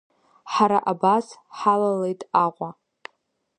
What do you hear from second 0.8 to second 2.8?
абас ҳалалеит Аҟәа.